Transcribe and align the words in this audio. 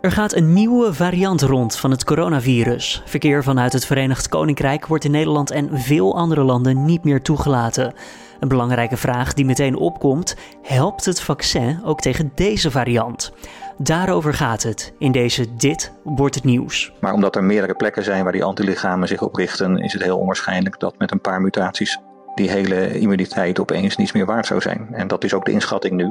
Er 0.00 0.12
gaat 0.12 0.34
een 0.34 0.52
nieuwe 0.52 0.94
variant 0.94 1.42
rond 1.42 1.76
van 1.76 1.90
het 1.90 2.04
coronavirus. 2.04 3.02
Verkeer 3.04 3.42
vanuit 3.42 3.72
het 3.72 3.86
Verenigd 3.86 4.28
Koninkrijk 4.28 4.86
wordt 4.86 5.04
in 5.04 5.10
Nederland 5.10 5.50
en 5.50 5.80
veel 5.80 6.16
andere 6.16 6.42
landen 6.42 6.84
niet 6.84 7.04
meer 7.04 7.22
toegelaten. 7.22 7.94
Een 8.40 8.48
belangrijke 8.48 8.96
vraag 8.96 9.34
die 9.34 9.44
meteen 9.44 9.76
opkomt: 9.76 10.36
helpt 10.62 11.04
het 11.04 11.20
vaccin 11.20 11.80
ook 11.84 12.00
tegen 12.00 12.32
deze 12.34 12.70
variant? 12.70 13.32
Daarover 13.78 14.34
gaat 14.34 14.62
het 14.62 14.92
in 14.98 15.12
deze 15.12 15.56
Dit 15.56 15.92
wordt 16.02 16.34
het 16.34 16.44
nieuws. 16.44 16.92
Maar 17.00 17.12
omdat 17.12 17.36
er 17.36 17.44
meerdere 17.44 17.74
plekken 17.74 18.04
zijn 18.04 18.22
waar 18.22 18.32
die 18.32 18.44
antilichamen 18.44 19.08
zich 19.08 19.22
op 19.22 19.34
richten, 19.34 19.78
is 19.78 19.92
het 19.92 20.02
heel 20.02 20.18
onwaarschijnlijk 20.18 20.80
dat 20.80 20.98
met 20.98 21.10
een 21.10 21.20
paar 21.20 21.40
mutaties 21.40 21.98
die 22.38 22.50
hele 22.50 22.98
immuniteit 22.98 23.60
opeens 23.60 23.96
niets 23.96 24.12
meer 24.12 24.26
waard 24.26 24.46
zou 24.46 24.60
zijn. 24.60 24.88
En 24.92 25.08
dat 25.08 25.24
is 25.24 25.34
ook 25.34 25.44
de 25.44 25.52
inschatting 25.52 25.94
nu. 25.94 26.10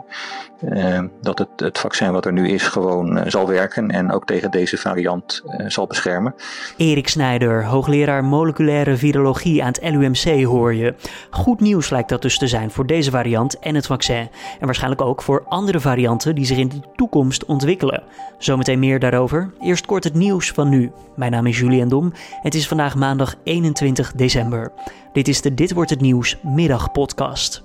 Uh, 0.63 0.99
dat 1.21 1.37
het, 1.37 1.47
het, 1.55 1.79
vaccin 1.79 2.11
wat 2.11 2.25
er 2.25 2.33
nu 2.33 2.49
is 2.49 2.63
gewoon 2.63 3.17
uh, 3.17 3.23
zal 3.27 3.47
werken 3.47 3.91
en 3.91 4.11
ook 4.11 4.25
tegen 4.25 4.51
deze 4.51 4.77
variant 4.77 5.43
uh, 5.45 5.69
zal 5.69 5.87
beschermen. 5.87 6.35
Erik 6.77 7.07
Snijder, 7.07 7.65
hoogleraar 7.65 8.23
moleculaire 8.23 8.97
virologie 8.97 9.63
aan 9.63 9.71
het 9.71 9.93
LUMC 9.93 10.43
hoor 10.43 10.73
je. 10.73 10.95
Goed 11.29 11.59
nieuws 11.59 11.89
lijkt 11.89 12.09
dat 12.09 12.21
dus 12.21 12.37
te 12.37 12.47
zijn 12.47 12.71
voor 12.71 12.85
deze 12.85 13.11
variant 13.11 13.59
en 13.59 13.75
het 13.75 13.85
vaccin. 13.85 14.29
En 14.59 14.65
waarschijnlijk 14.65 15.01
ook 15.01 15.21
voor 15.21 15.43
andere 15.47 15.79
varianten 15.79 16.35
die 16.35 16.45
zich 16.45 16.57
in 16.57 16.69
de 16.69 16.81
toekomst 16.95 17.45
ontwikkelen. 17.45 18.03
Zometeen 18.37 18.79
meer 18.79 18.99
daarover. 18.99 19.51
Eerst 19.59 19.85
kort 19.85 20.03
het 20.03 20.13
nieuws 20.13 20.51
van 20.51 20.69
nu. 20.69 20.91
Mijn 21.15 21.31
naam 21.31 21.45
is 21.45 21.59
Julian 21.59 21.87
Dom. 21.87 22.13
Het 22.41 22.55
is 22.55 22.67
vandaag 22.67 22.95
maandag 22.95 23.35
21 23.43 24.11
december. 24.11 24.71
Dit 25.13 25.27
is 25.27 25.41
de 25.41 25.53
Dit 25.53 25.73
wordt 25.73 25.89
het 25.89 26.01
nieuws 26.01 26.16
middagpodcast. 26.41 27.63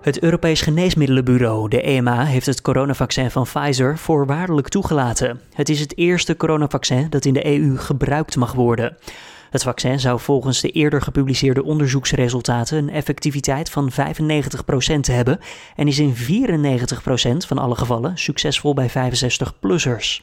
Het 0.00 0.20
Europees 0.20 0.60
Geneesmiddelenbureau, 0.60 1.68
de 1.68 1.82
EMA, 1.82 2.24
heeft 2.24 2.46
het 2.46 2.62
coronavaccin 2.62 3.30
van 3.30 3.42
Pfizer 3.42 3.98
voorwaardelijk 3.98 4.68
toegelaten. 4.68 5.40
Het 5.54 5.68
is 5.68 5.80
het 5.80 5.96
eerste 5.96 6.36
coronavaccin 6.36 7.06
dat 7.10 7.24
in 7.24 7.32
de 7.32 7.46
EU 7.46 7.76
gebruikt 7.76 8.36
mag 8.36 8.52
worden. 8.52 8.96
Het 9.50 9.62
vaccin 9.62 10.00
zou 10.00 10.20
volgens 10.20 10.60
de 10.60 10.70
eerder 10.70 11.02
gepubliceerde 11.02 11.64
onderzoeksresultaten 11.64 12.78
een 12.78 12.90
effectiviteit 12.90 13.70
van 13.70 13.90
95% 13.90 13.94
hebben 15.00 15.38
en 15.76 15.88
is 15.88 15.98
in 15.98 16.14
94% 16.14 17.46
van 17.46 17.58
alle 17.58 17.74
gevallen 17.74 18.18
succesvol 18.18 18.74
bij 18.74 18.90
65-plussers. 18.90 20.22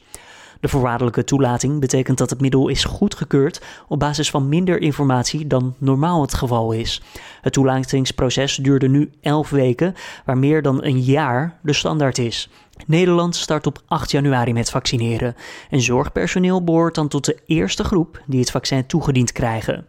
De 0.60 0.68
voorwaardelijke 0.68 1.24
toelating 1.24 1.80
betekent 1.80 2.18
dat 2.18 2.30
het 2.30 2.40
middel 2.40 2.68
is 2.68 2.84
goedgekeurd 2.84 3.60
op 3.88 3.98
basis 3.98 4.30
van 4.30 4.48
minder 4.48 4.80
informatie 4.80 5.46
dan 5.46 5.74
normaal 5.78 6.20
het 6.20 6.34
geval 6.34 6.72
is. 6.72 7.02
Het 7.40 7.52
toelatingsproces 7.52 8.56
duurde 8.56 8.88
nu 8.88 9.10
11 9.20 9.50
weken, 9.50 9.94
waar 10.24 10.38
meer 10.38 10.62
dan 10.62 10.84
een 10.84 11.00
jaar 11.00 11.58
de 11.62 11.72
standaard 11.72 12.18
is. 12.18 12.48
Nederland 12.86 13.36
start 13.36 13.66
op 13.66 13.82
8 13.86 14.10
januari 14.10 14.52
met 14.52 14.70
vaccineren. 14.70 15.34
En 15.70 15.80
zorgpersoneel 15.80 16.64
behoort 16.64 16.94
dan 16.94 17.08
tot 17.08 17.24
de 17.24 17.38
eerste 17.46 17.84
groep 17.84 18.22
die 18.26 18.40
het 18.40 18.50
vaccin 18.50 18.86
toegediend 18.86 19.32
krijgen. 19.32 19.86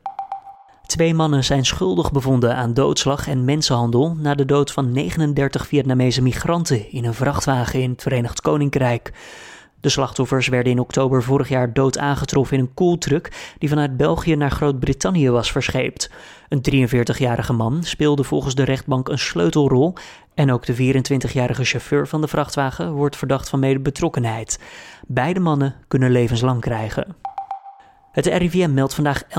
Twee 0.86 1.14
mannen 1.14 1.44
zijn 1.44 1.66
schuldig 1.66 2.12
bevonden 2.12 2.56
aan 2.56 2.74
doodslag 2.74 3.28
en 3.28 3.46
mensenhandel 3.46 4.16
na 4.20 4.36
de 4.36 4.46
dood 4.46 4.72
van 4.72 4.92
39 4.92 5.68
Vietnamese 5.68 6.22
migranten 6.22 6.92
in 6.92 7.06
een 7.06 7.14
vrachtwagen 7.14 7.82
in 7.82 7.90
het 7.90 8.02
Verenigd 8.02 8.42
Koninkrijk. 8.42 9.12
De 9.82 9.90
slachtoffers 9.90 10.48
werden 10.48 10.72
in 10.72 10.80
oktober 10.80 11.24
vorig 11.24 11.50
jaar 11.50 11.74
dood 11.74 11.98
aangetroffen 11.98 12.58
in 12.58 12.64
een 12.64 12.74
koeltruck 12.74 13.32
die 13.58 13.70
vanuit 13.70 13.98
België 13.98 14.36
naar 14.36 14.52
Groot-Brittannië 14.52 15.30
was 15.30 15.52
verscheept. 15.52 16.10
Een 16.50 16.90
43-jarige 16.90 17.54
man 17.54 17.84
speelde 17.84 18.24
volgens 18.24 18.56
de 18.56 18.64
rechtbank 18.64 19.10
een 19.10 19.20
sleutelrol 19.20 19.94
en 20.34 20.52
ook 20.52 20.66
de 20.66 20.94
24-jarige 20.94 21.64
chauffeur 21.64 22.08
van 22.08 22.22
de 22.22 22.28
vrachtwagen 22.28 22.92
wordt 22.92 23.16
verdacht 23.16 23.50
van 23.50 23.60
medebetrokkenheid. 23.60 24.60
Beide 25.08 25.40
mannen 25.40 25.76
kunnen 25.88 26.12
levenslang 26.12 26.62
krijgen. 26.62 27.16
Het 28.12 28.26
RIVM 28.26 28.74
meldt 28.74 28.94
vandaag 28.94 29.24
11.212 29.24 29.30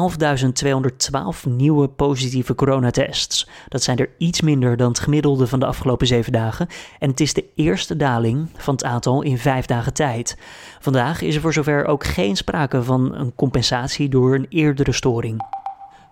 nieuwe 1.44 1.88
positieve 1.88 2.54
coronatests. 2.54 3.48
Dat 3.68 3.82
zijn 3.82 3.98
er 3.98 4.10
iets 4.18 4.40
minder 4.40 4.76
dan 4.76 4.88
het 4.88 4.98
gemiddelde 4.98 5.46
van 5.46 5.60
de 5.60 5.66
afgelopen 5.66 6.06
zeven 6.06 6.32
dagen. 6.32 6.66
En 6.98 7.10
het 7.10 7.20
is 7.20 7.34
de 7.34 7.44
eerste 7.54 7.96
daling 7.96 8.48
van 8.56 8.74
het 8.74 8.84
aantal 8.84 9.22
in 9.22 9.38
vijf 9.38 9.66
dagen 9.66 9.94
tijd. 9.94 10.38
Vandaag 10.80 11.22
is 11.22 11.34
er 11.34 11.40
voor 11.40 11.52
zover 11.52 11.84
ook 11.84 12.04
geen 12.04 12.36
sprake 12.36 12.82
van 12.82 13.14
een 13.14 13.34
compensatie 13.34 14.08
door 14.08 14.34
een 14.34 14.46
eerdere 14.48 14.92
storing. 14.92 15.61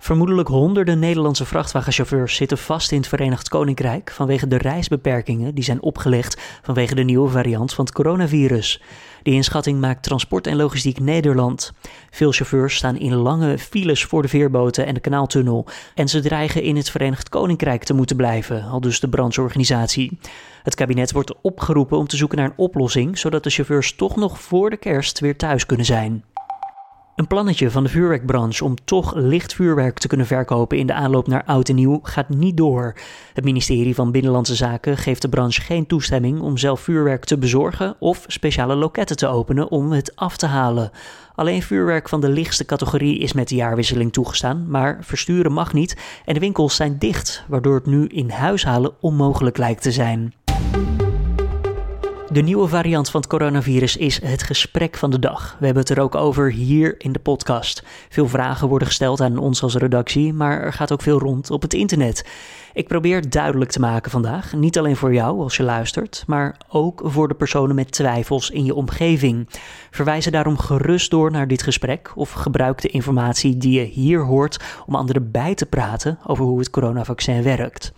Vermoedelijk 0.02 0.48
honderden 0.48 0.98
Nederlandse 0.98 1.44
vrachtwagenchauffeurs 1.44 2.36
zitten 2.36 2.58
vast 2.58 2.92
in 2.92 2.98
het 2.98 3.08
Verenigd 3.08 3.48
Koninkrijk 3.48 4.10
vanwege 4.10 4.48
de 4.48 4.58
reisbeperkingen 4.58 5.54
die 5.54 5.64
zijn 5.64 5.82
opgelegd 5.82 6.40
vanwege 6.62 6.94
de 6.94 7.02
nieuwe 7.02 7.28
variant 7.28 7.74
van 7.74 7.84
het 7.84 7.94
coronavirus. 7.94 8.82
Die 9.22 9.34
inschatting 9.34 9.80
maakt 9.80 10.02
Transport 10.02 10.46
en 10.46 10.56
Logistiek 10.56 11.00
Nederland. 11.00 11.72
Veel 12.10 12.32
chauffeurs 12.32 12.76
staan 12.76 12.96
in 12.96 13.14
lange 13.14 13.58
files 13.58 14.04
voor 14.04 14.22
de 14.22 14.28
veerboten 14.28 14.86
en 14.86 14.94
de 14.94 15.00
kanaaltunnel 15.00 15.66
en 15.94 16.08
ze 16.08 16.20
dreigen 16.20 16.62
in 16.62 16.76
het 16.76 16.90
Verenigd 16.90 17.28
Koninkrijk 17.28 17.84
te 17.84 17.94
moeten 17.94 18.16
blijven, 18.16 18.64
al 18.64 18.80
dus 18.80 19.00
de 19.00 19.08
brancheorganisatie. 19.08 20.18
Het 20.62 20.74
kabinet 20.74 21.12
wordt 21.12 21.34
opgeroepen 21.40 21.98
om 21.98 22.06
te 22.06 22.16
zoeken 22.16 22.38
naar 22.38 22.46
een 22.46 22.56
oplossing, 22.56 23.18
zodat 23.18 23.44
de 23.44 23.50
chauffeurs 23.50 23.94
toch 23.94 24.16
nog 24.16 24.40
voor 24.40 24.70
de 24.70 24.76
kerst 24.76 25.20
weer 25.20 25.36
thuis 25.36 25.66
kunnen 25.66 25.86
zijn. 25.86 26.24
Een 27.20 27.26
plannetje 27.26 27.70
van 27.70 27.82
de 27.82 27.88
vuurwerkbranche 27.88 28.64
om 28.64 28.74
toch 28.84 29.14
licht 29.14 29.54
vuurwerk 29.54 29.98
te 29.98 30.08
kunnen 30.08 30.26
verkopen 30.26 30.78
in 30.78 30.86
de 30.86 30.92
aanloop 30.92 31.26
naar 31.26 31.44
oud 31.44 31.68
en 31.68 31.74
nieuw 31.74 32.00
gaat 32.02 32.28
niet 32.28 32.56
door. 32.56 32.94
Het 33.32 33.44
ministerie 33.44 33.94
van 33.94 34.10
Binnenlandse 34.10 34.54
Zaken 34.54 34.96
geeft 34.96 35.22
de 35.22 35.28
branche 35.28 35.60
geen 35.60 35.86
toestemming 35.86 36.40
om 36.40 36.56
zelf 36.56 36.80
vuurwerk 36.80 37.24
te 37.24 37.38
bezorgen 37.38 37.96
of 37.98 38.24
speciale 38.26 38.74
loketten 38.74 39.16
te 39.16 39.26
openen 39.26 39.70
om 39.70 39.92
het 39.92 40.16
af 40.16 40.36
te 40.36 40.46
halen. 40.46 40.90
Alleen 41.34 41.62
vuurwerk 41.62 42.08
van 42.08 42.20
de 42.20 42.28
lichtste 42.28 42.64
categorie 42.64 43.18
is 43.18 43.32
met 43.32 43.48
de 43.48 43.54
jaarwisseling 43.54 44.12
toegestaan, 44.12 44.66
maar 44.68 44.98
versturen 45.00 45.52
mag 45.52 45.72
niet 45.72 45.96
en 46.24 46.34
de 46.34 46.40
winkels 46.40 46.76
zijn 46.76 46.98
dicht, 46.98 47.44
waardoor 47.48 47.74
het 47.74 47.86
nu 47.86 48.06
in 48.06 48.30
huis 48.30 48.64
halen 48.64 48.92
onmogelijk 49.00 49.56
lijkt 49.56 49.82
te 49.82 49.92
zijn. 49.92 50.34
De 52.32 52.42
nieuwe 52.42 52.68
variant 52.68 53.10
van 53.10 53.20
het 53.20 53.30
coronavirus 53.30 53.96
is 53.96 54.22
het 54.22 54.42
gesprek 54.42 54.96
van 54.96 55.10
de 55.10 55.18
dag. 55.18 55.56
We 55.58 55.64
hebben 55.64 55.82
het 55.82 55.92
er 55.92 56.02
ook 56.02 56.14
over 56.14 56.52
hier 56.52 56.94
in 56.98 57.12
de 57.12 57.18
podcast. 57.18 57.82
Veel 58.08 58.28
vragen 58.28 58.68
worden 58.68 58.88
gesteld 58.88 59.20
aan 59.20 59.38
ons 59.38 59.62
als 59.62 59.74
redactie, 59.74 60.32
maar 60.32 60.60
er 60.60 60.72
gaat 60.72 60.92
ook 60.92 61.02
veel 61.02 61.18
rond 61.18 61.50
op 61.50 61.62
het 61.62 61.74
internet. 61.74 62.24
Ik 62.72 62.88
probeer 62.88 63.30
duidelijk 63.30 63.70
te 63.70 63.80
maken 63.80 64.10
vandaag, 64.10 64.52
niet 64.52 64.78
alleen 64.78 64.96
voor 64.96 65.14
jou 65.14 65.40
als 65.40 65.56
je 65.56 65.62
luistert, 65.62 66.24
maar 66.26 66.56
ook 66.68 67.00
voor 67.04 67.28
de 67.28 67.34
personen 67.34 67.74
met 67.74 67.92
twijfels 67.92 68.50
in 68.50 68.64
je 68.64 68.74
omgeving. 68.74 69.48
Verwijs 69.90 70.24
daarom 70.24 70.58
gerust 70.58 71.10
door 71.10 71.30
naar 71.30 71.48
dit 71.48 71.62
gesprek 71.62 72.12
of 72.14 72.30
gebruik 72.30 72.80
de 72.80 72.88
informatie 72.88 73.56
die 73.56 73.80
je 73.80 73.84
hier 73.86 74.24
hoort 74.24 74.60
om 74.86 74.94
anderen 74.94 75.30
bij 75.30 75.54
te 75.54 75.66
praten 75.66 76.18
over 76.26 76.44
hoe 76.44 76.58
het 76.58 76.70
coronavaccin 76.70 77.42
werkt. 77.42 77.92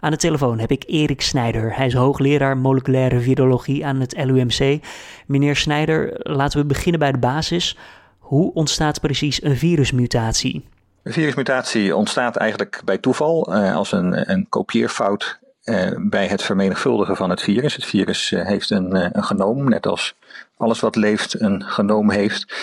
Aan 0.00 0.10
de 0.10 0.16
telefoon 0.16 0.58
heb 0.58 0.70
ik 0.70 0.84
Erik 0.86 1.20
Snijder. 1.20 1.76
Hij 1.76 1.86
is 1.86 1.94
hoogleraar 1.94 2.56
moleculaire 2.56 3.20
virologie 3.20 3.86
aan 3.86 4.00
het 4.00 4.24
LUMC. 4.24 4.80
Meneer 5.26 5.56
Snijder, 5.56 6.10
laten 6.18 6.60
we 6.60 6.66
beginnen 6.66 7.00
bij 7.00 7.12
de 7.12 7.18
basis. 7.18 7.76
Hoe 8.18 8.52
ontstaat 8.54 9.00
precies 9.00 9.42
een 9.42 9.56
virusmutatie? 9.56 10.64
Een 11.02 11.12
virusmutatie 11.12 11.96
ontstaat 11.96 12.36
eigenlijk 12.36 12.82
bij 12.84 12.98
toeval 12.98 13.56
uh, 13.56 13.76
als 13.76 13.92
een, 13.92 14.30
een 14.30 14.46
kopieerfout 14.48 15.38
uh, 15.64 15.90
bij 15.96 16.26
het 16.26 16.42
vermenigvuldigen 16.42 17.16
van 17.16 17.30
het 17.30 17.42
virus. 17.42 17.74
Het 17.74 17.84
virus 17.84 18.30
uh, 18.30 18.46
heeft 18.46 18.70
een, 18.70 19.16
een 19.16 19.24
genoom, 19.24 19.68
net 19.68 19.86
als 19.86 20.14
alles 20.60 20.80
wat 20.80 20.96
leeft 20.96 21.40
een 21.40 21.64
genoom 21.64 22.10
heeft. 22.10 22.54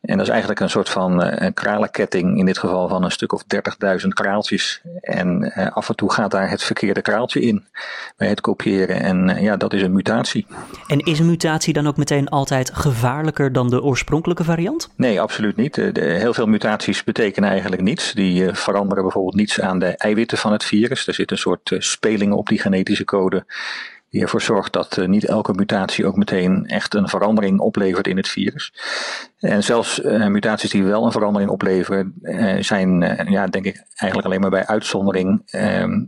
En 0.00 0.16
dat 0.16 0.26
is 0.26 0.32
eigenlijk 0.32 0.60
een 0.60 0.70
soort 0.70 0.88
van 0.88 1.24
uh, 1.24 1.32
een 1.34 1.54
kralenketting, 1.54 2.38
in 2.38 2.46
dit 2.46 2.58
geval 2.58 2.88
van 2.88 3.04
een 3.04 3.10
stuk 3.10 3.32
of 3.32 3.44
30.000 4.00 4.08
kraaltjes. 4.08 4.80
En 5.00 5.52
uh, 5.56 5.70
af 5.70 5.88
en 5.88 5.96
toe 5.96 6.12
gaat 6.12 6.30
daar 6.30 6.50
het 6.50 6.62
verkeerde 6.62 7.02
kraaltje 7.02 7.40
in 7.40 7.66
bij 8.16 8.28
het 8.28 8.40
kopiëren. 8.40 9.00
En 9.00 9.28
uh, 9.28 9.42
ja, 9.42 9.56
dat 9.56 9.72
is 9.72 9.82
een 9.82 9.92
mutatie. 9.92 10.46
En 10.86 10.98
is 10.98 11.18
een 11.18 11.26
mutatie 11.26 11.72
dan 11.72 11.86
ook 11.86 11.96
meteen 11.96 12.28
altijd 12.28 12.70
gevaarlijker 12.74 13.52
dan 13.52 13.70
de 13.70 13.82
oorspronkelijke 13.82 14.44
variant? 14.44 14.90
Nee, 14.96 15.20
absoluut 15.20 15.56
niet. 15.56 15.74
De, 15.74 16.00
heel 16.00 16.34
veel 16.34 16.46
mutaties 16.46 17.04
betekenen 17.04 17.50
eigenlijk 17.50 17.82
niets. 17.82 18.12
Die 18.12 18.54
veranderen 18.54 19.02
bijvoorbeeld 19.02 19.36
niets 19.36 19.60
aan 19.60 19.78
de 19.78 19.96
eiwitten 19.96 20.38
van 20.38 20.52
het 20.52 20.64
virus. 20.64 21.06
Er 21.06 21.14
zit 21.14 21.30
een 21.30 21.38
soort 21.38 21.74
speling 21.78 22.32
op 22.32 22.48
die 22.48 22.60
genetische 22.60 23.04
code 23.04 23.44
die 24.12 24.22
ervoor 24.22 24.42
zorgt 24.42 24.72
dat 24.72 24.96
uh, 24.96 25.08
niet 25.08 25.24
elke 25.24 25.52
mutatie 25.52 26.06
ook 26.06 26.16
meteen 26.16 26.66
echt 26.66 26.94
een 26.94 27.08
verandering 27.08 27.60
oplevert 27.60 28.06
in 28.06 28.16
het 28.16 28.28
virus. 28.28 28.72
En 29.38 29.64
zelfs 29.64 30.00
uh, 30.00 30.26
mutaties 30.26 30.70
die 30.70 30.84
wel 30.84 31.04
een 31.04 31.12
verandering 31.12 31.50
opleveren, 31.50 32.14
uh, 32.22 32.62
zijn, 32.62 33.00
ja, 33.30 33.46
denk 33.46 33.64
ik, 33.64 33.84
eigenlijk 33.94 34.24
alleen 34.24 34.40
maar 34.40 34.50
bij 34.50 34.66
uitzondering 34.66 35.42
ehm, 35.46 36.04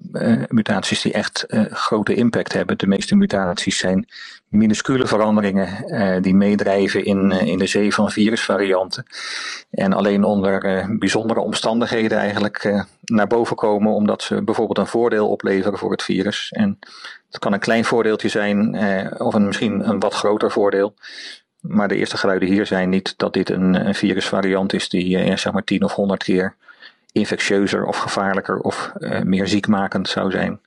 mutaties 0.48 1.02
die 1.02 1.12
echt 1.12 1.46
grote 1.70 2.14
impact 2.14 2.52
hebben. 2.52 2.78
De 2.78 2.86
meeste 2.86 3.16
mutaties 3.16 3.78
zijn 3.78 4.06
minuscule 4.48 5.06
veranderingen 5.06 5.68
die 6.22 6.34
meedrijven 6.34 7.04
in, 7.04 7.30
in 7.30 7.58
de 7.58 7.66
zee 7.66 7.94
van 7.94 8.10
virusvarianten. 8.10 9.06
En 9.70 9.92
alleen 9.92 10.24
onder 10.24 10.86
bijzondere 10.98 11.40
omstandigheden 11.40 12.18
eigenlijk 12.18 12.84
naar 13.04 13.26
boven 13.26 13.56
komen, 13.56 13.92
omdat 13.92 14.22
ze 14.22 14.42
bijvoorbeeld 14.42 14.78
een 14.78 14.86
voordeel 14.86 15.28
opleveren 15.28 15.78
voor 15.78 15.90
het 15.90 16.02
virus. 16.02 16.50
En 16.50 16.78
Het 17.34 17.42
kan 17.42 17.52
een 17.52 17.58
klein 17.58 17.84
voordeeltje 17.84 18.28
zijn, 18.28 18.78
of 19.20 19.34
een, 19.34 19.46
misschien 19.46 19.88
een 19.88 19.98
wat 19.98 20.14
groter 20.14 20.50
voordeel. 20.50 20.94
Maar 21.60 21.88
de 21.88 21.96
eerste 21.96 22.16
geluiden 22.16 22.48
hier 22.48 22.66
zijn 22.66 22.88
niet 22.88 23.14
dat 23.16 23.32
dit 23.32 23.50
een, 23.50 23.86
een 23.86 23.94
virusvariant 23.94 24.72
is 24.72 24.88
die 24.88 25.36
zeg 25.36 25.52
maar 25.52 25.64
10 25.64 25.82
of 25.82 25.92
100 25.92 26.22
keer 26.22 26.54
infectieuzer 27.12 27.84
of 27.84 27.96
gevaarlijker 27.96 28.58
of 28.58 28.92
uh, 28.98 29.20
meer 29.20 29.48
ziekmakend 29.48 30.08
zou 30.08 30.30
zijn 30.30 30.60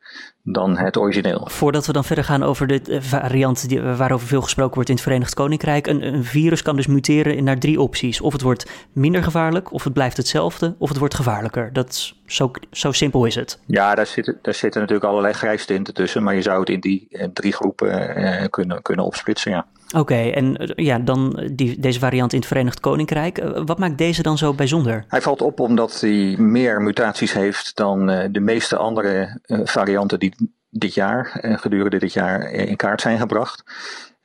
dan 0.44 0.78
het 0.78 0.98
origineel. 0.98 1.48
Voordat 1.52 1.86
we 1.86 1.94
dan 1.94 2.04
verder 2.04 2.24
gaan 2.24 2.44
over 2.44 2.68
de 2.68 2.82
eh, 2.82 3.02
variant 3.02 3.70
die, 3.70 3.82
waarover 3.82 4.28
veel 4.28 4.42
gesproken 4.42 4.74
wordt 4.74 4.90
in 4.90 4.96
het 4.96 5.04
Verenigd 5.04 5.34
Koninkrijk. 5.34 5.88
Een, 5.88 6.14
een, 6.14 6.24
virus 6.24 6.62
kan 6.62 6.76
dus 6.76 6.88
muteren 6.88 7.44
naar 7.44 7.60
drie 7.60 7.82
opties. 7.82 8.22
Of 8.22 8.34
het 8.34 8.42
wordt 8.42 8.70
minder 8.94 9.24
gevaarlijk, 9.24 9.74
of 9.74 9.84
het 9.84 9.94
blijft 9.94 10.18
hetzelfde, 10.18 10.76
of 10.78 10.90
het 10.90 10.98
wordt 10.98 11.16
gevaarlijker. 11.16 11.74
Dat 11.74 12.16
zo, 12.28 12.52
zo 12.72 12.92
simpel 12.92 13.26
is 13.26 13.36
het. 13.36 13.60
Ja, 13.66 13.96
daar 13.96 14.06
zitten, 14.06 14.38
daar 14.42 14.54
zitten 14.54 14.82
natuurlijk 14.82 15.10
allerlei 15.10 15.34
grijstinten 15.34 15.94
tussen. 15.94 16.24
Maar 16.24 16.36
je 16.36 16.42
zou 16.42 16.60
het 16.60 16.70
in 16.70 16.80
die 16.80 17.08
eh, 17.10 17.28
drie 17.34 17.54
groepen 17.54 18.16
eh, 18.16 18.50
kunnen, 18.50 18.82
kunnen 18.82 19.06
opsplitsen, 19.06 19.52
ja. 19.52 19.66
Oké, 19.96 20.16
en 20.16 20.58
eh, 20.58 20.86
ja, 20.86 21.00
dan 21.00 21.50
die, 21.54 21.80
deze 21.80 22.00
variant 22.00 22.34
in 22.34 22.40
het 22.40 22.48
Verenigd 22.48 22.80
Koninkrijk. 22.80 23.44
Wat 23.66 23.78
maakt 23.78 23.98
deze 23.98 24.22
dan 24.22 24.38
zo 24.38 24.54
bijzonder? 24.54 25.06
Hij 25.08 25.22
valt 25.22 25.42
op 25.42 25.60
omdat 25.60 26.02
hij 26.02 26.36
meer 26.38 26.82
mutaties 26.82 27.34
heeft 27.34 27.76
dan 27.76 28.06
de 28.32 28.40
meeste 28.40 28.78
andere 28.78 29.40
uh, 29.46 29.60
die 30.06 30.34
dit 30.70 30.94
jaar, 30.94 31.40
gedurende 31.42 32.00
dit 32.00 32.14
jaar, 32.14 32.52
in 32.52 32.76
kaart 32.76 33.02
zijn 33.02 33.18
gebracht. 33.18 33.64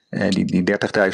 die 0.09 0.45
die 0.45 0.65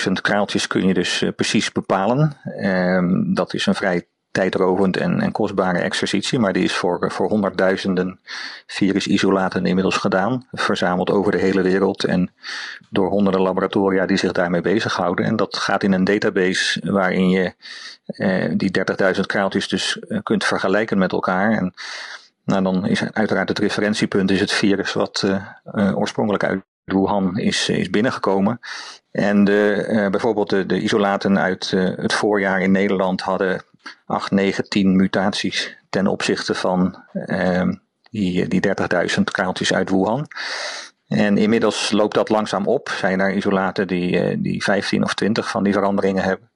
30.000 0.06 0.12
kraaltjes 0.12 0.66
kun 0.66 0.87
je 0.87 0.94
dus 0.94 1.25
precies 1.37 1.72
bepalen. 1.72 2.37
Ehm, 2.44 3.34
dat 3.34 3.55
is 3.55 3.66
een 3.66 3.75
vrij 3.75 4.06
tijdrovend 4.31 4.96
en, 4.96 5.20
en 5.20 5.32
kostbare 5.32 5.78
exercitie, 5.78 6.38
maar 6.38 6.52
die 6.52 6.64
is 6.64 6.76
voor, 6.76 7.10
voor 7.12 7.28
honderdduizenden 7.28 8.20
virusisolaten 8.66 9.66
inmiddels 9.66 9.96
gedaan, 9.96 10.46
verzameld 10.52 11.11
over 11.11 11.32
de 11.32 11.38
hele 11.38 11.62
wereld 11.62 12.04
en 12.04 12.31
door 12.90 13.08
honderden 13.08 13.40
laboratoria 13.40 14.06
die 14.06 14.16
zich 14.16 14.32
daarmee 14.32 14.61
bezighouden. 14.61 15.25
En 15.25 15.37
dat 15.37 15.56
gaat 15.56 15.82
in 15.82 15.93
een 15.93 16.04
database 16.04 16.93
waarin 16.93 17.28
je 17.28 17.52
eh, 18.06 18.52
die 18.56 18.70
30.000 19.14 19.20
kraaltjes 19.26 19.69
dus 19.69 19.99
eh, 19.99 20.19
kunt 20.22 20.44
vergelijken 20.44 20.99
met 20.99 21.12
elkaar. 21.12 21.52
En 21.52 21.75
nou, 22.49 22.62
dan 22.62 22.87
is 22.87 23.12
uiteraard 23.12 23.49
het 23.49 23.59
referentiepunt 23.59 24.31
is 24.31 24.41
het 24.41 24.53
virus 24.53 24.93
wat 24.93 25.23
uh, 25.25 25.45
uh, 25.75 25.99
oorspronkelijk 25.99 26.45
uit 26.45 26.62
Wuhan 26.85 27.39
is, 27.39 27.69
is 27.69 27.91
binnengekomen. 27.91 28.61
En 29.11 29.45
de, 29.45 30.09
bijvoorbeeld 30.11 30.50
de, 30.50 30.67
de 30.67 30.81
isolaten 30.81 31.39
uit 31.39 31.71
het 31.97 32.12
voorjaar 32.12 32.61
in 32.61 32.71
Nederland 32.71 33.21
hadden 33.21 33.62
8, 34.06 34.31
9, 34.31 34.69
10 34.69 34.97
mutaties 34.97 35.77
ten 35.91 36.06
opzichte 36.06 36.55
van 36.55 37.05
die, 38.11 38.49
die 38.49 38.61
30.000 39.17 39.23
kraaltjes 39.25 39.73
uit 39.73 39.91
Wuhan. 39.91 40.27
En 41.09 41.39
inmiddels 41.39 41.91
loopt 41.91 42.15
dat 42.15 42.29
langzaam 42.29 42.67
op. 42.67 42.89
Zijn 42.89 43.21
er 43.21 43.35
isolaten 43.35 43.87
die, 43.87 44.41
die 44.41 44.62
15 44.62 45.05
of 45.05 45.15
20 45.15 45.50
van 45.50 45.62
die 45.62 45.73
veranderingen 45.73 46.25
hebben. 46.25 46.50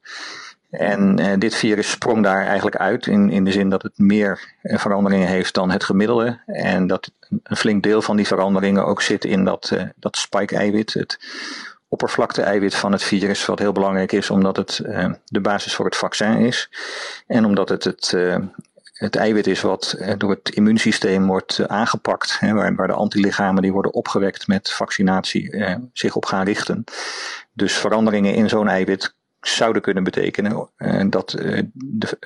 En 0.72 1.20
uh, 1.20 1.32
dit 1.38 1.54
virus 1.54 1.90
sprong 1.90 2.22
daar 2.22 2.46
eigenlijk 2.46 2.76
uit 2.76 3.06
in, 3.06 3.30
in 3.30 3.44
de 3.44 3.52
zin 3.52 3.69
dat 3.69 3.82
het 3.82 3.98
meer 3.98 4.54
uh, 4.62 4.78
veranderingen 4.78 5.28
heeft 5.28 5.54
dan 5.54 5.70
het 5.70 5.84
gemiddelde. 5.84 6.40
En 6.46 6.86
dat 6.86 7.10
een 7.42 7.56
flink 7.56 7.82
deel 7.82 8.02
van 8.02 8.16
die 8.16 8.26
veranderingen 8.26 8.86
ook 8.86 9.02
zit 9.02 9.24
in 9.24 9.44
dat, 9.44 9.70
uh, 9.72 9.82
dat 9.96 10.16
spike-eiwit, 10.16 10.94
het 10.94 11.19
oppervlakte-eiwit 11.88 12.74
van 12.74 12.92
het 12.92 13.02
virus, 13.02 13.46
wat 13.46 13.58
heel 13.58 13.72
belangrijk 13.72 14.12
is 14.12 14.30
omdat 14.30 14.56
het 14.56 14.80
de 15.24 15.40
basis 15.40 15.74
voor 15.74 15.84
het 15.84 15.96
vaccin 15.96 16.36
is. 16.36 16.70
En 17.26 17.44
omdat 17.44 17.69
het 17.69 17.84
het, 17.84 18.16
het 18.92 19.16
eiwit 19.16 19.46
is 19.46 19.60
wat 19.60 19.96
door 20.19 20.30
het 20.30 20.48
immuunsysteem 20.48 21.26
wordt 21.26 21.69
aangepakt, 21.69 22.40
hè, 22.40 22.52
waar, 22.52 22.74
waar, 22.74 22.86
de 22.86 22.92
antilichamen 22.92 23.62
die 23.62 23.72
worden 23.72 23.92
opgewekt 23.92 24.46
met 24.46 24.70
vaccinatie 24.70 25.64
zich 25.92 26.14
op 26.14 26.24
gaan 26.24 26.44
richten. 26.44 26.84
Dus 27.52 27.72
veranderingen 27.72 28.34
in 28.34 28.48
zo'n 28.48 28.69
eiwit 28.69 29.14
zouden 29.43 29.83
kunnen 29.83 30.05
betekenen 30.05 30.69
dat 31.06 31.31
de, 31.31 31.69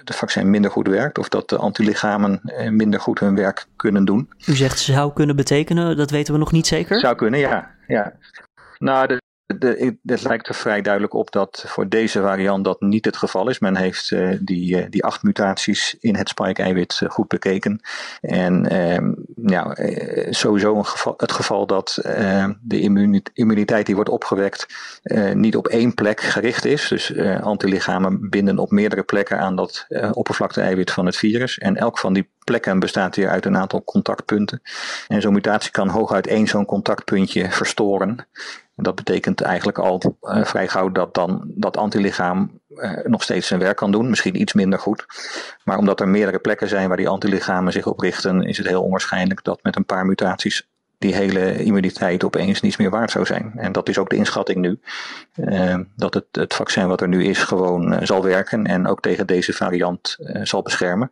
de, 0.04 0.12
vaccin 0.12 0.50
minder 0.50 0.70
goed 0.70 0.86
werkt 0.86 1.18
of 1.18 1.28
dat 1.28 1.48
de 1.48 1.56
antilichamen 1.56 2.40
minder 2.70 3.00
goed 3.00 3.20
hun 3.20 3.34
werk 3.34 3.66
kunnen 3.76 4.04
doen. 4.04 4.28
U 4.46 4.54
zegt 4.54 4.78
zou 4.78 5.12
kunnen 5.12 5.36
betekenen, 5.36 5.96
dat 5.96 6.10
weten 6.10 6.32
we 6.32 6.38
nog 6.38 6.52
niet 6.52 6.66
zeker? 6.66 7.00
Zou 7.00 7.14
kunnen, 7.14 7.40
ja. 7.40 7.70
ja. 7.86 8.12
Nou, 8.78 9.06
de, 9.06 9.20
de, 9.46 9.96
het 10.04 10.22
lijkt 10.22 10.48
er 10.48 10.54
vrij 10.54 10.82
duidelijk 10.82 11.14
op 11.14 11.30
dat 11.30 11.64
voor 11.66 11.88
deze 11.88 12.20
variant 12.20 12.64
dat 12.64 12.80
niet 12.80 13.04
het 13.04 13.16
geval 13.16 13.48
is. 13.48 13.58
Men 13.58 13.76
heeft 13.76 14.10
uh, 14.10 14.36
die, 14.40 14.76
uh, 14.76 14.86
die 14.90 15.04
acht 15.04 15.22
mutaties 15.22 15.96
in 16.00 16.16
het 16.16 16.28
spike-eiwit 16.28 17.00
uh, 17.02 17.10
goed 17.10 17.28
bekeken. 17.28 17.80
En 18.20 18.66
ehm, 19.46 19.52
ja, 19.52 19.76
sowieso 20.30 20.76
een 20.76 20.86
geval, 20.86 21.14
het 21.16 21.32
geval 21.32 21.66
dat 21.66 21.98
ehm, 22.02 22.52
de 22.60 22.80
immuniteit 23.32 23.86
die 23.86 23.94
wordt 23.94 24.10
opgewekt 24.10 24.66
niet 25.34 25.56
op 25.56 25.66
één 25.66 25.94
plek 25.94 26.20
gericht 26.20 26.64
is. 26.64 26.88
Dus 26.88 27.16
antilichamen 27.40 28.30
binden 28.30 28.58
op 28.58 28.70
meerdere 28.70 29.02
plekken 29.02 29.38
aan 29.38 29.56
dat 29.56 29.86
oppervlakte-eiwit 30.12 30.90
van 30.90 31.06
het 31.06 31.16
virus. 31.16 31.58
En 31.58 31.76
elk 31.76 31.98
van 31.98 32.12
die 32.12 32.30
plekken 32.44 32.78
bestaat 32.78 33.16
weer 33.16 33.28
uit 33.28 33.44
een 33.46 33.56
aantal 33.56 33.84
contactpunten. 33.84 34.62
En 35.08 35.20
zo'n 35.20 35.32
mutatie 35.32 35.70
kan 35.70 35.88
hooguit 35.88 36.26
één 36.26 36.46
zo'n 36.46 36.64
contactpuntje 36.64 37.50
verstoren. 37.50 38.26
Dat 38.76 38.94
betekent 38.94 39.40
eigenlijk 39.40 39.78
al 39.78 40.16
uh, 40.22 40.44
vrij 40.44 40.68
gauw 40.68 40.90
dat 40.90 41.14
dan 41.14 41.52
dat 41.54 41.76
antilichaam 41.76 42.60
uh, 42.68 42.92
nog 43.04 43.22
steeds 43.22 43.46
zijn 43.46 43.60
werk 43.60 43.76
kan 43.76 43.92
doen. 43.92 44.08
Misschien 44.08 44.40
iets 44.40 44.52
minder 44.52 44.78
goed. 44.78 45.06
Maar 45.64 45.78
omdat 45.78 46.00
er 46.00 46.08
meerdere 46.08 46.38
plekken 46.38 46.68
zijn 46.68 46.88
waar 46.88 46.96
die 46.96 47.08
antilichamen 47.08 47.72
zich 47.72 47.86
op 47.86 48.00
richten, 48.00 48.42
is 48.42 48.58
het 48.58 48.66
heel 48.66 48.82
onwaarschijnlijk 48.82 49.44
dat 49.44 49.62
met 49.62 49.76
een 49.76 49.84
paar 49.84 50.06
mutaties 50.06 50.68
die 50.98 51.14
hele 51.14 51.64
immuniteit 51.64 52.24
opeens 52.24 52.60
niets 52.60 52.76
meer 52.76 52.90
waard 52.90 53.10
zou 53.10 53.26
zijn. 53.26 53.52
En 53.56 53.72
dat 53.72 53.88
is 53.88 53.98
ook 53.98 54.10
de 54.10 54.16
inschatting 54.16 54.58
nu. 54.58 54.80
Uh, 55.36 55.78
dat 55.96 56.14
het, 56.14 56.26
het 56.30 56.54
vaccin 56.54 56.88
wat 56.88 57.00
er 57.00 57.08
nu 57.08 57.24
is 57.24 57.42
gewoon 57.42 58.06
zal 58.06 58.22
werken 58.22 58.66
en 58.66 58.86
ook 58.86 59.00
tegen 59.00 59.26
deze 59.26 59.52
variant 59.52 60.16
zal 60.42 60.62
beschermen. 60.62 61.10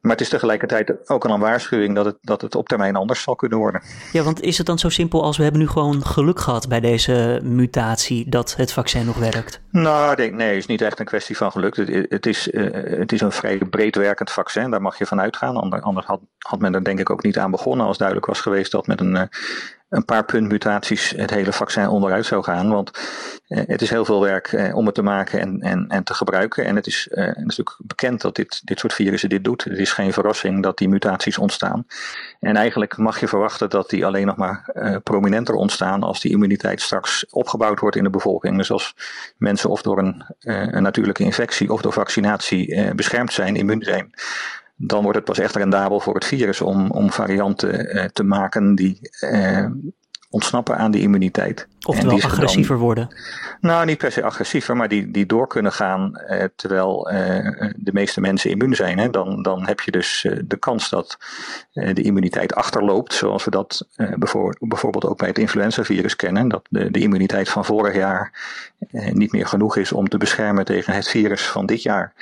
Maar 0.00 0.12
het 0.12 0.20
is 0.20 0.28
tegelijkertijd 0.28 1.10
ook 1.10 1.24
al 1.24 1.34
een 1.34 1.40
waarschuwing 1.40 1.94
dat 1.94 2.04
het, 2.04 2.16
dat 2.20 2.40
het 2.40 2.54
op 2.54 2.68
termijn 2.68 2.96
anders 2.96 3.22
zal 3.22 3.34
kunnen 3.34 3.58
worden. 3.58 3.82
Ja, 4.12 4.22
want 4.22 4.40
is 4.42 4.58
het 4.58 4.66
dan 4.66 4.78
zo 4.78 4.88
simpel 4.88 5.22
als 5.22 5.36
we 5.36 5.42
hebben 5.42 5.60
nu 5.60 5.68
gewoon 5.68 6.06
geluk 6.06 6.40
gehad 6.40 6.68
bij 6.68 6.80
deze 6.80 7.40
mutatie 7.42 8.28
dat 8.28 8.56
het 8.56 8.72
vaccin 8.72 9.06
nog 9.06 9.16
werkt? 9.16 9.60
Nou, 9.70 10.10
ik 10.10 10.16
denk, 10.16 10.34
nee, 10.34 10.48
het 10.48 10.56
is 10.56 10.66
niet 10.66 10.80
echt 10.80 10.98
een 10.98 11.04
kwestie 11.04 11.36
van 11.36 11.50
geluk. 11.50 11.76
Het, 11.76 12.06
het 12.08 12.26
is, 12.26 12.48
uh, 12.48 12.98
het 12.98 13.12
is 13.12 13.20
een 13.20 13.32
vrij 13.32 13.58
breed 13.58 13.96
werkend 13.96 14.30
vaccin, 14.30 14.70
daar 14.70 14.82
mag 14.82 14.98
je 14.98 15.06
van 15.06 15.20
uitgaan. 15.20 15.56
Anders 15.82 16.06
had, 16.06 16.20
had 16.38 16.60
men 16.60 16.74
er 16.74 16.84
denk 16.84 16.98
ik 17.00 17.10
ook 17.10 17.22
niet 17.22 17.38
aan 17.38 17.50
begonnen 17.50 17.86
als 17.86 17.98
duidelijk 17.98 18.26
was 18.26 18.40
geweest 18.40 18.72
dat 18.72 18.86
met 18.86 19.00
een, 19.00 19.14
uh, 19.14 19.22
een 19.90 20.04
paar 20.04 20.24
puntmutaties 20.24 21.10
het 21.16 21.30
hele 21.30 21.52
vaccin 21.52 21.88
onderuit 21.88 22.26
zou 22.26 22.42
gaan. 22.42 22.70
Want 22.70 22.90
eh, 23.46 23.62
het 23.66 23.82
is 23.82 23.90
heel 23.90 24.04
veel 24.04 24.20
werk 24.20 24.52
eh, 24.52 24.76
om 24.76 24.86
het 24.86 24.94
te 24.94 25.02
maken 25.02 25.40
en, 25.40 25.60
en, 25.60 25.88
en 25.88 26.04
te 26.04 26.14
gebruiken. 26.14 26.64
En 26.64 26.76
het 26.76 26.86
is 26.86 27.08
eh, 27.08 27.24
natuurlijk 27.24 27.76
bekend 27.78 28.20
dat 28.20 28.36
dit, 28.36 28.60
dit 28.64 28.78
soort 28.78 28.92
virussen 28.92 29.28
dit 29.28 29.44
doet. 29.44 29.64
Het 29.64 29.78
is 29.78 29.92
geen 29.92 30.12
verrassing 30.12 30.62
dat 30.62 30.78
die 30.78 30.88
mutaties 30.88 31.38
ontstaan. 31.38 31.86
En 32.40 32.56
eigenlijk 32.56 32.96
mag 32.96 33.20
je 33.20 33.28
verwachten 33.28 33.70
dat 33.70 33.90
die 33.90 34.06
alleen 34.06 34.26
nog 34.26 34.36
maar 34.36 34.70
uh, 34.74 34.96
prominenter 35.02 35.54
ontstaan 35.54 36.02
als 36.02 36.20
die 36.20 36.30
immuniteit 36.30 36.80
straks 36.80 37.26
opgebouwd 37.30 37.80
wordt 37.80 37.96
in 37.96 38.04
de 38.04 38.10
bevolking. 38.10 38.56
Dus 38.56 38.70
als 38.70 38.94
mensen 39.36 39.70
of 39.70 39.82
door 39.82 39.98
een, 39.98 40.24
een 40.40 40.82
natuurlijke 40.82 41.22
infectie 41.22 41.72
of 41.72 41.82
door 41.82 41.92
vaccinatie 41.92 42.94
beschermd 42.94 43.32
zijn, 43.32 43.56
immuun 43.56 43.82
zijn 43.82 44.14
dan 44.82 45.02
wordt 45.02 45.16
het 45.16 45.26
pas 45.26 45.38
echt 45.38 45.56
rendabel 45.56 46.00
voor 46.00 46.14
het 46.14 46.24
virus 46.24 46.60
om, 46.60 46.90
om 46.90 47.12
varianten 47.12 47.96
uh, 47.96 48.04
te 48.04 48.22
maken 48.22 48.74
die 48.74 48.98
uh, 49.20 49.66
ontsnappen 50.30 50.76
aan 50.76 50.90
die 50.90 51.02
immuniteit. 51.02 51.68
Oftewel 51.86 52.14
die 52.14 52.24
agressiever 52.24 52.74
dan, 52.74 52.84
worden. 52.84 53.16
Nou, 53.60 53.86
niet 53.86 53.98
per 53.98 54.12
se 54.12 54.22
agressiever, 54.22 54.76
maar 54.76 54.88
die, 54.88 55.10
die 55.10 55.26
door 55.26 55.46
kunnen 55.46 55.72
gaan 55.72 56.20
uh, 56.28 56.44
terwijl 56.56 57.02
de 57.76 57.92
meeste 57.92 58.20
mensen 58.20 58.50
immuun 58.50 58.74
zijn. 58.74 58.98
Hè. 58.98 59.10
Dan, 59.10 59.42
dan 59.42 59.66
heb 59.66 59.80
je 59.80 59.90
dus 59.90 60.28
de 60.44 60.56
kans 60.56 60.90
dat 60.90 61.18
de 61.72 62.02
immuniteit 62.02 62.54
achterloopt, 62.54 63.14
zoals 63.14 63.44
we 63.44 63.50
dat 63.50 63.88
bijvoorbeeld 64.58 65.06
ook 65.06 65.18
bij 65.18 65.28
het 65.28 65.38
influenzavirus 65.38 66.16
kennen. 66.16 66.48
Dat 66.48 66.66
de, 66.70 66.90
de 66.90 67.00
immuniteit 67.00 67.48
van 67.48 67.64
vorig 67.64 67.94
jaar 67.94 68.32
niet 69.12 69.32
meer 69.32 69.46
genoeg 69.46 69.76
is 69.76 69.92
om 69.92 70.08
te 70.08 70.18
beschermen 70.18 70.64
tegen 70.64 70.94
het 70.94 71.08
virus 71.08 71.48
van 71.48 71.66
dit 71.66 71.82
jaar. 71.82 72.12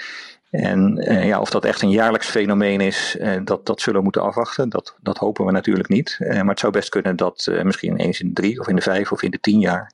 En 0.51 0.99
uh, 0.99 1.27
ja, 1.27 1.41
of 1.41 1.51
dat 1.51 1.65
echt 1.65 1.83
een 1.83 1.91
jaarlijks 1.91 2.29
fenomeen 2.29 2.81
is, 2.81 3.17
uh, 3.21 3.31
dat, 3.45 3.67
dat 3.67 3.81
zullen 3.81 3.99
we 3.99 4.05
moeten 4.05 4.23
afwachten. 4.23 4.69
Dat, 4.69 4.97
dat 5.01 5.19
hopen 5.19 5.45
we 5.45 5.53
natuurlijk 5.53 5.89
niet. 5.89 6.17
Uh, 6.21 6.29
maar 6.29 6.49
het 6.49 6.59
zou 6.59 6.73
best 6.73 6.89
kunnen 6.89 7.17
dat 7.17 7.51
misschien 7.63 7.97
eens 7.97 8.21
in 8.21 8.27
de 8.27 8.33
drie 8.33 8.61
of 8.61 8.69
in 8.69 8.77
de 8.77 8.83
vijf 8.83 9.13
of 9.13 9.23
in 9.23 9.31
de 9.31 9.41
tien 9.41 9.59
jaar 9.59 9.93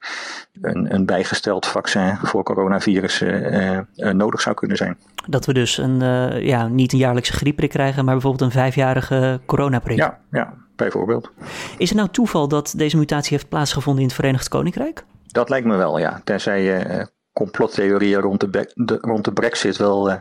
een, 0.62 0.94
een 0.94 1.06
bijgesteld 1.06 1.66
vaccin 1.66 2.16
voor 2.22 2.42
coronavirussen 2.42 3.88
nodig 3.96 4.40
zou 4.40 4.54
kunnen 4.54 4.76
zijn. 4.76 4.96
Dat 5.28 5.46
we 5.46 5.52
dus 5.52 5.78
een, 5.78 5.98
ja, 6.44 6.68
niet 6.68 6.92
een 6.92 6.98
jaarlijkse 6.98 7.32
griepprik 7.32 7.70
krijgen, 7.70 8.04
maar 8.04 8.14
bijvoorbeeld 8.14 8.42
een 8.42 8.60
vijfjarige 8.60 9.40
coronaprik. 9.46 9.96
Ja, 9.96 10.18
ja, 10.30 10.54
bijvoorbeeld. 10.76 11.30
Is 11.78 11.88
het 11.88 11.98
nou 11.98 12.10
toeval 12.10 12.48
dat 12.48 12.74
deze 12.76 12.96
mutatie 12.96 13.36
heeft 13.36 13.48
plaatsgevonden 13.48 14.02
in 14.02 14.08
het 14.08 14.16
Verenigd 14.16 14.48
Koninkrijk? 14.48 15.04
Dat 15.26 15.48
lijkt 15.48 15.66
me 15.66 15.76
wel, 15.76 15.98
ja. 15.98 16.20
Tenzij 16.24 16.62
je 16.62 17.08
complottheorieën 17.34 18.20
rond 18.20 18.40
de, 18.40 18.72
de, 18.74 18.98
rond 19.00 19.24
de 19.24 19.32
brexit 19.32 19.76
wel, 19.76 20.10
uh, 20.10 20.16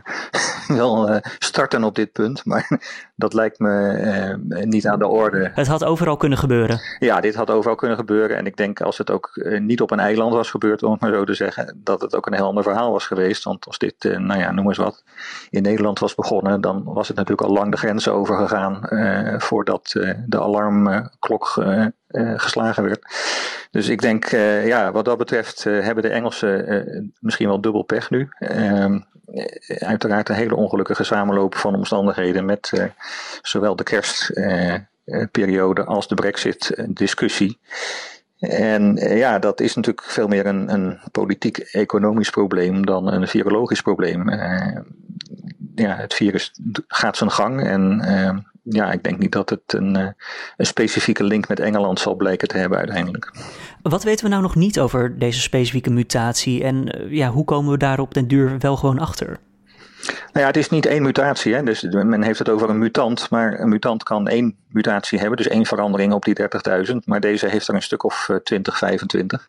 wel 0.78 1.10
uh, 1.10 1.16
starten 1.38 1.84
op 1.84 1.94
dit 1.94 2.12
punt. 2.12 2.44
Maar 2.44 2.80
dat 3.16 3.34
lijkt 3.34 3.58
me 3.58 4.38
uh, 4.48 4.64
niet 4.64 4.86
aan 4.86 4.98
de 4.98 5.06
orde. 5.06 5.50
Het 5.54 5.66
had 5.66 5.84
overal 5.84 6.16
kunnen 6.16 6.38
gebeuren. 6.38 6.80
Ja, 6.98 7.20
dit 7.20 7.34
had 7.34 7.50
overal 7.50 7.76
kunnen 7.76 7.96
gebeuren. 7.96 8.36
En 8.36 8.46
ik 8.46 8.56
denk 8.56 8.80
als 8.80 8.98
het 8.98 9.10
ook 9.10 9.30
niet 9.58 9.80
op 9.80 9.90
een 9.90 10.00
eiland 10.00 10.32
was 10.32 10.50
gebeurd, 10.50 10.82
om 10.82 10.92
het 10.92 11.00
maar 11.00 11.12
zo 11.12 11.24
te 11.24 11.34
zeggen, 11.34 11.80
dat 11.84 12.00
het 12.00 12.16
ook 12.16 12.26
een 12.26 12.34
heel 12.34 12.46
ander 12.46 12.62
verhaal 12.62 12.92
was 12.92 13.06
geweest. 13.06 13.44
Want 13.44 13.66
als 13.66 13.78
dit, 13.78 14.04
nou 14.18 14.40
ja, 14.40 14.50
noem 14.50 14.68
eens 14.68 14.78
wat, 14.78 15.04
in 15.50 15.62
Nederland 15.62 15.98
was 15.98 16.14
begonnen, 16.14 16.60
dan 16.60 16.82
was 16.84 17.08
het 17.08 17.16
natuurlijk 17.16 17.48
al 17.48 17.54
lang 17.54 17.70
de 17.70 17.76
grens 17.76 18.08
overgegaan 18.08 18.80
voordat 19.40 19.90
de 20.26 20.40
alarmklok 20.40 21.54
geslagen 22.36 22.82
werd. 22.82 23.04
Dus 23.70 23.88
ik 23.88 24.00
denk, 24.00 24.26
ja, 24.64 24.92
wat 24.92 25.04
dat 25.04 25.18
betreft 25.18 25.64
hebben 25.64 26.02
de 26.02 26.08
Engelsen 26.08 27.12
misschien 27.20 27.48
wel 27.48 27.60
dubbel 27.60 27.82
pech 27.82 28.10
nu. 28.10 28.28
Ehm, 28.38 29.00
uiteraard 29.78 30.28
een 30.28 30.34
hele 30.34 30.56
ongelukkige 30.56 31.04
samenloop 31.04 31.54
van 31.54 31.74
omstandigheden 31.74 32.44
met 32.44 32.90
zowel 33.42 33.76
de 33.76 33.82
kerstperiode 33.82 35.84
als 35.84 36.08
de 36.08 36.14
brexit-discussie. 36.14 37.58
En 38.38 38.96
ja, 38.96 39.38
dat 39.38 39.60
is 39.60 39.74
natuurlijk 39.74 40.06
veel 40.06 40.28
meer 40.28 40.46
een, 40.46 40.72
een 40.72 41.00
politiek-economisch 41.12 42.30
probleem 42.30 42.86
dan 42.86 43.12
een 43.12 43.28
virologisch 43.28 43.82
probleem. 43.82 44.30
ja, 45.74 45.96
het 45.96 46.14
virus 46.14 46.52
gaat 46.88 47.16
zijn 47.16 47.30
gang 47.30 47.66
en 47.66 48.00
ehm, 48.00 48.38
ja, 48.64 48.92
ik 48.92 49.02
denk 49.02 49.18
niet 49.18 49.32
dat 49.32 49.50
het 49.50 49.72
een, 49.72 49.94
een 50.56 50.66
specifieke 50.66 51.24
link 51.24 51.48
met 51.48 51.60
Engeland 51.60 52.00
zal 52.00 52.14
blijken 52.14 52.48
te 52.48 52.56
hebben 52.56 52.78
uiteindelijk. 52.78 53.32
Wat 53.82 54.02
weten 54.02 54.24
we 54.24 54.30
nou 54.30 54.42
nog 54.42 54.54
niet 54.54 54.80
over 54.80 55.18
deze 55.18 55.40
specifieke 55.40 55.90
mutatie 55.90 56.64
en 56.64 56.88
eh, 56.88 57.10
ja, 57.10 57.30
hoe 57.30 57.44
komen 57.44 57.70
we 57.70 57.78
daar 57.78 57.98
op 57.98 58.14
den 58.14 58.28
duur 58.28 58.58
wel 58.58 58.76
gewoon 58.76 58.98
achter? 58.98 59.38
Nou 60.06 60.16
ja, 60.32 60.46
het 60.46 60.56
is 60.56 60.68
niet 60.68 60.86
één 60.86 61.02
mutatie. 61.02 61.54
Hè? 61.54 61.62
Dus 61.62 61.82
men 61.82 62.22
heeft 62.22 62.38
het 62.38 62.48
over 62.48 62.70
een 62.70 62.78
mutant, 62.78 63.30
maar 63.30 63.60
een 63.60 63.68
mutant 63.68 64.02
kan 64.02 64.28
één 64.28 64.56
mutatie 64.74 65.18
hebben, 65.18 65.36
dus 65.36 65.48
één 65.48 65.66
verandering 65.66 66.12
op 66.12 66.24
die 66.24 66.34
30.000. 66.88 66.96
Maar 67.04 67.20
deze 67.20 67.48
heeft 67.48 67.68
er 67.68 67.74
een 67.74 67.82
stuk 67.82 68.04
of 68.04 68.30
20, 68.42 68.72
eh, 68.72 68.78
25. 68.78 69.48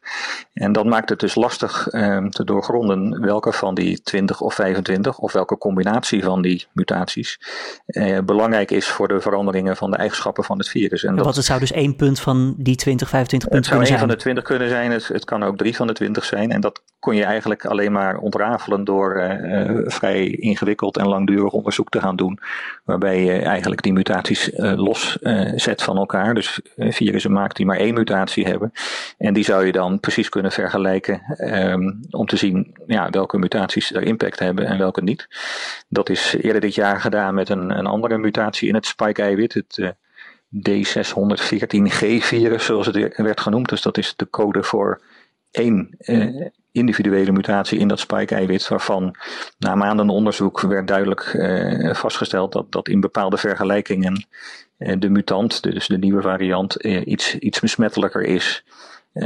En 0.53 0.71
dat 0.71 0.85
maakt 0.85 1.09
het 1.09 1.19
dus 1.19 1.35
lastig 1.35 1.87
eh, 1.87 2.25
te 2.25 2.43
doorgronden 2.43 3.21
welke 3.21 3.51
van 3.51 3.75
die 3.75 4.01
20 4.01 4.41
of 4.41 4.53
25, 4.53 5.17
of 5.17 5.33
welke 5.33 5.57
combinatie 5.57 6.23
van 6.23 6.41
die 6.41 6.67
mutaties, 6.73 7.39
eh, 7.85 8.19
belangrijk 8.19 8.71
is 8.71 8.87
voor 8.87 9.07
de 9.07 9.21
veranderingen 9.21 9.75
van 9.75 9.91
de 9.91 9.97
eigenschappen 9.97 10.43
van 10.43 10.57
het 10.57 10.69
virus. 10.69 11.03
En 11.03 11.15
dat, 11.15 11.35
het 11.35 11.45
zou 11.45 11.59
dus 11.59 11.71
één 11.71 11.95
punt 11.95 12.19
van 12.19 12.55
die 12.57 12.75
20, 12.75 13.09
25 13.09 13.49
punten 13.49 13.71
kunnen 13.71 13.87
zijn. 13.87 13.99
Het 13.99 14.21
zou 14.21 14.31
één 14.31 14.33
van 14.33 14.33
de 14.33 14.43
20 14.43 14.43
kunnen 14.43 14.69
zijn, 14.69 14.91
het, 14.91 15.07
het, 15.07 15.25
kan 15.25 15.43
ook 15.43 15.57
drie 15.57 15.75
van 15.75 15.87
de 15.87 15.93
20 15.93 16.25
zijn. 16.25 16.51
En 16.51 16.61
dat 16.61 16.83
kon 16.99 17.15
je 17.15 17.23
eigenlijk 17.23 17.65
alleen 17.65 17.91
maar 17.91 18.17
ontrafelen 18.17 18.83
door 18.83 19.15
uh, 19.15 19.79
vrij 19.85 20.37
ingewikkeld 20.45 20.97
en 20.97 21.07
langdurig 21.07 21.51
onderzoek 21.51 21.89
te 21.89 21.99
gaan 21.99 22.15
doen. 22.15 22.39
Waarbij 22.83 23.23
je 23.23 23.31
eigenlijk 23.31 23.81
die 23.81 23.93
mutaties 23.93 24.49
uh, 24.49 24.73
los 24.75 25.17
uh, 25.21 25.51
zet 25.55 25.83
van 25.83 25.97
elkaar. 25.97 26.33
Dus 26.33 26.59
virussen 26.75 27.31
maakt 27.31 27.55
die 27.55 27.65
maar 27.65 27.77
één 27.77 27.93
mutatie 27.93 28.45
hebben. 28.45 28.71
En 29.17 29.33
die 29.33 29.43
zou 29.43 29.65
je 29.65 29.71
dan 29.71 29.99
precies 29.99 30.29
kunnen 30.29 30.51
vergelijken 30.51 31.21
um, 31.37 31.99
om 32.09 32.25
te 32.25 32.37
zien 32.37 32.77
ja, 32.87 33.09
welke 33.09 33.37
mutaties 33.37 33.93
er 33.93 34.03
impact 34.03 34.39
hebben 34.39 34.65
en 34.65 34.77
welke 34.77 35.03
niet. 35.03 35.27
Dat 35.87 36.09
is 36.09 36.35
eerder 36.41 36.61
dit 36.61 36.75
jaar 36.75 37.01
gedaan 37.01 37.33
met 37.33 37.49
een, 37.49 37.77
een 37.77 37.87
andere 37.87 38.17
mutatie 38.17 38.67
in 38.67 38.75
het 38.75 38.85
spike-eiwit. 38.85 39.53
Het 39.53 39.95
D614G-virus, 40.55 42.65
zoals 42.65 42.85
het 42.85 43.15
werd 43.15 43.41
genoemd. 43.41 43.69
Dus 43.69 43.81
dat 43.81 43.97
is 43.97 44.13
de 44.15 44.29
code 44.29 44.63
voor 44.63 45.01
één 45.51 45.95
uh, 45.99 46.47
individuele 46.75 47.31
mutatie 47.31 47.79
in 47.79 47.87
dat 47.87 47.99
spike-eiwit, 47.99 48.67
waarvan 48.67 49.15
na 49.57 49.75
maanden 49.75 50.09
onderzoek 50.09 50.61
werd 50.61 50.87
duidelijk 50.87 51.33
uh, 51.33 51.93
vastgesteld 51.93 52.51
dat, 52.51 52.71
dat 52.71 52.87
in 52.87 52.99
bepaalde 52.99 53.37
vergelijkingen 53.37 54.27
uh, 54.77 54.95
de 54.99 55.09
mutant, 55.09 55.63
dus 55.63 55.87
de 55.87 55.97
nieuwe 55.97 56.21
variant, 56.21 56.75
iets, 56.83 57.37
iets 57.37 57.59
besmettelijker 57.59 58.21
is. 58.21 58.63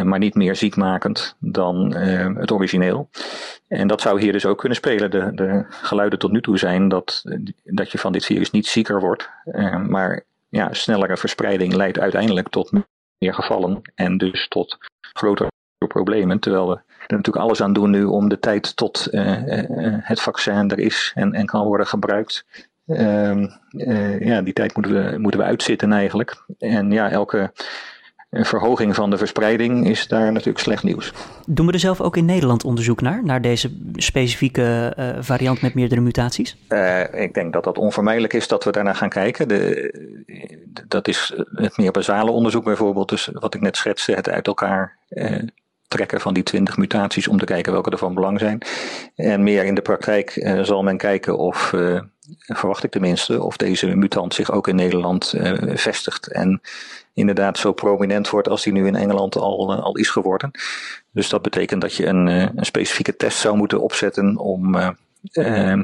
Maar 0.03 0.20
niet 0.20 0.36
meer 0.36 0.56
ziekmakend 0.56 1.36
dan 1.39 1.96
het 2.38 2.51
origineel. 2.51 3.10
En 3.68 3.88
dat 3.88 4.01
zou 4.01 4.22
hier 4.22 4.32
dus 4.32 4.46
ook 4.46 4.58
kunnen 4.58 4.77
spelen. 4.77 5.12
De, 5.12 5.32
de 5.34 5.65
geluiden 5.70 6.20
tot 6.20 6.32
nu 6.32 6.41
toe 6.41 6.58
zijn 6.58 6.88
dat, 6.88 7.24
dat 7.63 7.91
je 7.91 7.98
van 7.98 8.12
dit 8.12 8.25
virus 8.25 8.51
niet 8.51 8.68
zieker 8.68 9.00
wordt. 9.00 9.29
Maar 9.88 10.24
ja, 10.50 10.74
snellere 10.74 11.18
verspreiding 11.18 11.74
leidt 11.74 12.00
uiteindelijk 12.00 12.50
tot 12.50 12.72
meer 13.18 13.34
gevallen. 13.34 13.82
En 13.96 14.18
dus 14.18 14.48
tot 14.48 14.77
grotere 15.13 15.50
problemen. 15.88 16.39
Terwijl 16.39 16.70
we 16.70 16.79
er 17.10 17.18
natuurlijk 17.18 17.46
alles 17.46 17.62
aan 17.62 17.74
doen 17.74 17.89
nu 17.89 18.04
om 18.04 18.30
de 18.30 18.39
tijd 18.39 18.75
tot 18.75 19.08
uh, 19.12 19.48
uh, 19.48 19.63
het 20.01 20.22
vaccin 20.22 20.70
er 20.70 20.80
is 20.80 21.12
en, 21.16 21.34
en 21.34 21.46
kan 21.46 21.66
worden 21.66 21.88
gebruikt. 21.88 22.46
Uh, 22.86 23.46
ja, 24.20 24.42
die 24.42 24.54
tijd 24.54 24.75
moeten 24.75 24.94
we, 24.94 25.18
moeten 25.18 25.39
we 25.39 25.46
uitzitten 25.46 25.92
eigenlijk. 25.92 26.44
En 26.58 26.92
ja, 26.92 27.10
elke 27.10 27.51
verhoging 28.32 28.96
van 28.96 29.10
de 29.10 29.18
verspreiding 29.18 29.88
is 29.88 30.08
daar 30.08 30.32
natuurlijk 30.32 30.60
slecht 30.60 30.84
nieuws. 30.84 31.13
Doen 31.46 31.66
we 31.66 31.72
er 31.72 31.80
zelf 31.80 32.01
ook 32.01 32.18
in 32.18 32.25
Nederland 32.25 32.63
onderzoek 32.63 33.01
naar, 33.01 33.24
naar 33.24 33.42
deze 33.42 33.72
specifieke 33.94 34.94
uh, 35.00 35.10
variant 35.20 35.62
met 35.62 35.74
meerdere 35.74 36.01
mutaties? 36.01 36.58
Uh, 36.70 37.13
ik 37.13 37.34
denk 37.34 37.54
dat 37.54 37.63
dat 37.63 37.78
onvermijdelijk 37.78 38.34
is 38.34 38.48
dat 38.48 38.63
we 38.63 38.72
daarnaar 38.72 38.96
gaan 38.96 39.10
kijken. 39.10 39.48
De, 39.48 39.94
dat 40.88 41.08
is 41.08 41.34
het 41.54 41.78
meer 41.78 41.92
basale 41.92 42.32
onderzoek 42.32 42.63
bijvoorbeeld, 42.63 43.10
dus 43.10 43.30
wat 43.34 43.54
ik 43.54 43.62
net 43.62 43.78
schetste, 43.78 44.12
het 44.12 44.30
uit 44.30 44.48
elkaar 44.48 44.98
uh, 45.10 45.42
trekken 45.89 46.22
van 46.22 46.34
die 46.34 46.43
20 46.43 46.77
mutaties 46.77 47.27
om 47.27 47.38
te 47.38 47.46
kijken 47.46 47.72
welke 47.72 47.89
er 47.89 47.98
van 47.98 48.13
belang 48.13 48.39
zijn. 48.39 48.62
En 49.15 49.43
meer 49.43 49.65
in 49.65 49.75
de 49.75 49.81
praktijk 49.81 50.36
uh, 50.36 50.63
zal 50.63 50.84
men 50.84 50.98
kijken 50.98 51.38
of, 51.38 51.72
uh, 51.75 52.01
verwacht 52.46 52.84
ik 52.84 52.91
tenminste, 52.91 53.43
of 53.43 53.58
deze 53.58 53.96
mutant 53.96 54.34
zich 54.34 54.51
ook 54.51 54.67
in 54.67 54.75
Nederland 54.75 55.34
uh, 55.36 55.53
vestigt 55.75 56.31
en 56.31 56.62
inderdaad 57.13 57.58
zo 57.58 57.74
prominent 57.74 58.29
wordt 58.29 58.50
als 58.50 58.63
die 58.63 58.74
nu 58.74 58.88
in 58.88 58.96
Engeland 58.96 59.36
al, 59.36 59.81
al 59.81 59.98
is 59.98 60.10
geworden. 60.10 60.51
Dus 61.12 61.29
dat 61.29 61.41
betekent 61.41 61.81
dat 61.81 61.96
je 61.96 62.05
een, 62.05 62.27
een 62.27 62.65
specifieke 62.65 63.15
test 63.15 63.38
zou 63.38 63.58
moeten 63.58 63.81
opzetten 63.81 64.38
om 64.38 64.72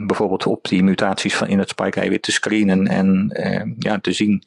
bijvoorbeeld 0.08 0.46
op 0.46 0.68
die 0.68 0.84
mutaties 0.84 1.36
van 1.36 1.48
in 1.48 1.60
het 1.60 1.70
spike-eiwit 1.70 2.22
te 2.22 2.32
screenen 2.32 2.88
en 2.88 3.30
ja, 3.80 4.00
te 4.00 4.12
zien 4.12 4.44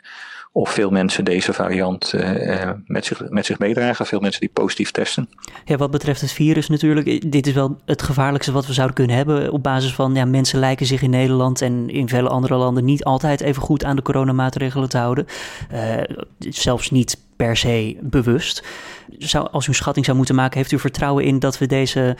of 0.53 0.71
veel 0.71 0.91
mensen 0.91 1.25
deze 1.25 1.53
variant 1.53 2.13
uh, 2.15 2.71
met, 2.87 3.05
zich, 3.05 3.29
met 3.29 3.47
zich 3.47 3.59
meedragen. 3.59 4.07
Veel 4.07 4.21
mensen 4.21 4.41
die 4.41 4.51
positief 4.53 4.91
testen. 4.91 5.29
Ja, 5.65 5.77
wat 5.77 5.91
betreft 5.91 6.21
het 6.21 6.33
virus 6.33 6.69
natuurlijk. 6.69 7.33
Dit 7.33 7.47
is 7.47 7.53
wel 7.53 7.77
het 7.85 8.03
gevaarlijkste 8.03 8.53
wat 8.53 8.67
we 8.67 8.73
zouden 8.73 8.97
kunnen 8.97 9.17
hebben. 9.17 9.53
Op 9.53 9.63
basis 9.63 9.95
van 9.95 10.15
ja, 10.15 10.25
mensen 10.25 10.59
lijken 10.59 10.87
zich 10.87 11.03
in 11.03 11.11
Nederland 11.11 11.63
en 11.63 11.91
in 11.91 12.09
vele 12.09 12.29
andere 12.29 12.57
landen 12.57 12.85
niet 12.85 13.05
altijd 13.05 13.41
even 13.41 13.63
goed 13.63 13.85
aan 13.85 13.97
de 13.97 14.03
coronamaatregelen 14.03 14.89
te 14.89 14.99
houden. 14.99 15.27
Uh, 15.73 15.95
zelfs 16.39 16.91
niet 16.91 17.19
per 17.37 17.57
se 17.57 17.97
bewust. 18.01 18.65
Zou, 19.19 19.49
als 19.51 19.67
u 19.67 19.75
schatting 19.75 20.05
zou 20.05 20.17
moeten 20.17 20.35
maken, 20.35 20.59
heeft 20.59 20.73
u 20.73 20.79
vertrouwen 20.79 21.25
in 21.25 21.39
dat 21.39 21.59
we 21.59 21.67
deze 21.67 22.17